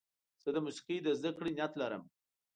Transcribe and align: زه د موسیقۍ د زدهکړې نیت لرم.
زه 0.43 0.49
د 0.53 0.57
موسیقۍ 0.65 0.97
د 1.03 1.07
زدهکړې 1.19 1.51
نیت 1.57 1.73
لرم. 1.81 2.03